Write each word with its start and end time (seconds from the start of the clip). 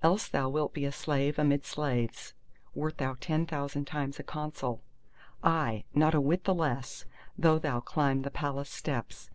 Else 0.00 0.28
thou 0.28 0.48
wilt 0.48 0.74
be 0.74 0.84
a 0.84 0.92
slave 0.92 1.40
amid 1.40 1.64
slaves, 1.64 2.34
wert 2.72 2.98
thou 2.98 3.16
ten 3.18 3.46
thousand 3.46 3.86
times 3.86 4.20
a 4.20 4.22
consul; 4.22 4.80
aye, 5.42 5.82
not 5.92 6.14
a 6.14 6.20
whit 6.20 6.44
the 6.44 6.54
less, 6.54 7.04
though 7.36 7.58
thou 7.58 7.80
climb 7.80 8.22
the 8.22 8.30
Palace 8.30 8.70
steps. 8.70 9.28